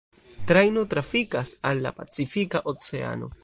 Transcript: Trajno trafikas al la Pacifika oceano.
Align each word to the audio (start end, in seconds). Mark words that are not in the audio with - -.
Trajno 0.51 0.85
trafikas 0.93 1.53
al 1.73 1.83
la 1.87 1.91
Pacifika 2.01 2.63
oceano. 2.73 3.29